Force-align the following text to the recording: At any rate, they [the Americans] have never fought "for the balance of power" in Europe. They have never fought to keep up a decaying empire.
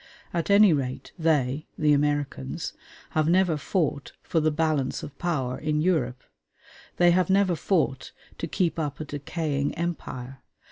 At 0.33 0.49
any 0.49 0.73
rate, 0.73 1.11
they 1.19 1.67
[the 1.77 1.93
Americans] 1.93 2.73
have 3.11 3.29
never 3.29 3.55
fought 3.55 4.13
"for 4.23 4.39
the 4.39 4.49
balance 4.49 5.03
of 5.03 5.15
power" 5.19 5.59
in 5.59 5.79
Europe. 5.79 6.23
They 6.97 7.11
have 7.11 7.29
never 7.29 7.55
fought 7.55 8.11
to 8.39 8.47
keep 8.47 8.79
up 8.79 8.99
a 8.99 9.05
decaying 9.05 9.75
empire. 9.75 10.39